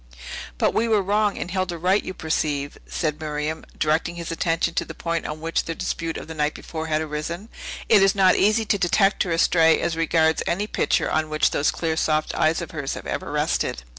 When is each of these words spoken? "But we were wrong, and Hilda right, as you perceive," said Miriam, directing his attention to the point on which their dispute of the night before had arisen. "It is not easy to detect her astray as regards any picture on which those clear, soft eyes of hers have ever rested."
"But 0.57 0.73
we 0.73 0.87
were 0.87 1.03
wrong, 1.03 1.37
and 1.37 1.51
Hilda 1.51 1.77
right, 1.77 2.01
as 2.01 2.07
you 2.07 2.15
perceive," 2.15 2.75
said 2.87 3.19
Miriam, 3.21 3.63
directing 3.77 4.15
his 4.15 4.31
attention 4.31 4.73
to 4.73 4.83
the 4.83 4.95
point 4.95 5.27
on 5.27 5.41
which 5.41 5.65
their 5.65 5.75
dispute 5.75 6.17
of 6.17 6.27
the 6.27 6.33
night 6.33 6.55
before 6.55 6.87
had 6.87 7.01
arisen. 7.03 7.49
"It 7.87 8.01
is 8.01 8.15
not 8.15 8.35
easy 8.35 8.65
to 8.65 8.79
detect 8.79 9.21
her 9.21 9.31
astray 9.31 9.79
as 9.79 9.95
regards 9.95 10.41
any 10.47 10.65
picture 10.65 11.11
on 11.11 11.29
which 11.29 11.51
those 11.51 11.69
clear, 11.69 11.95
soft 11.95 12.33
eyes 12.33 12.63
of 12.63 12.71
hers 12.71 12.95
have 12.95 13.05
ever 13.05 13.31
rested." 13.31 13.83